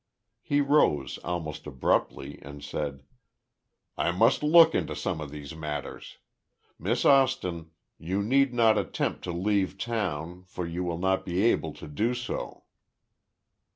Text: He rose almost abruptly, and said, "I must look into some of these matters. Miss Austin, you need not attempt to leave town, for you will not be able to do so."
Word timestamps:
He 0.41 0.61
rose 0.61 1.19
almost 1.19 1.67
abruptly, 1.67 2.39
and 2.41 2.63
said, 2.63 3.03
"I 3.95 4.09
must 4.11 4.41
look 4.41 4.73
into 4.73 4.95
some 4.95 5.21
of 5.21 5.29
these 5.29 5.53
matters. 5.53 6.17
Miss 6.79 7.05
Austin, 7.05 7.69
you 7.99 8.23
need 8.23 8.51
not 8.51 8.79
attempt 8.79 9.23
to 9.25 9.31
leave 9.31 9.77
town, 9.77 10.43
for 10.47 10.65
you 10.65 10.83
will 10.83 10.97
not 10.97 11.23
be 11.23 11.43
able 11.43 11.73
to 11.73 11.87
do 11.87 12.15
so." 12.15 12.63